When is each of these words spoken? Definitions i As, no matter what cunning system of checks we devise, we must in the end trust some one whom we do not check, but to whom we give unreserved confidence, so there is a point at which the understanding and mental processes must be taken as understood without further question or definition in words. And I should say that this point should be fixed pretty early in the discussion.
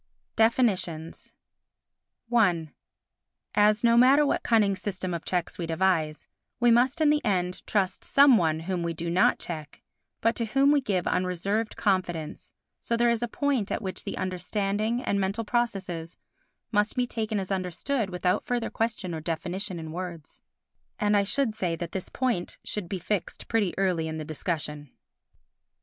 Definitions 0.35 1.31
i 2.35 2.69
As, 3.53 3.83
no 3.83 3.95
matter 3.95 4.25
what 4.25 4.41
cunning 4.41 4.75
system 4.75 5.13
of 5.13 5.23
checks 5.23 5.59
we 5.59 5.67
devise, 5.67 6.27
we 6.59 6.71
must 6.71 7.01
in 7.01 7.11
the 7.11 7.23
end 7.23 7.61
trust 7.67 8.03
some 8.03 8.35
one 8.35 8.61
whom 8.61 8.81
we 8.81 8.93
do 8.95 9.11
not 9.11 9.37
check, 9.37 9.83
but 10.19 10.35
to 10.37 10.45
whom 10.45 10.71
we 10.71 10.81
give 10.81 11.05
unreserved 11.05 11.75
confidence, 11.77 12.51
so 12.79 12.97
there 12.97 13.11
is 13.11 13.21
a 13.21 13.27
point 13.27 13.71
at 13.71 13.83
which 13.83 14.03
the 14.03 14.17
understanding 14.17 15.03
and 15.03 15.19
mental 15.21 15.45
processes 15.45 16.17
must 16.71 16.95
be 16.95 17.05
taken 17.05 17.39
as 17.39 17.51
understood 17.51 18.09
without 18.09 18.43
further 18.43 18.71
question 18.71 19.13
or 19.13 19.21
definition 19.21 19.77
in 19.77 19.91
words. 19.91 20.41
And 20.97 21.15
I 21.15 21.21
should 21.21 21.53
say 21.53 21.75
that 21.75 21.91
this 21.91 22.09
point 22.09 22.57
should 22.63 22.89
be 22.89 22.97
fixed 22.97 23.47
pretty 23.47 23.77
early 23.77 24.07
in 24.07 24.17
the 24.17 24.25
discussion. 24.25 24.89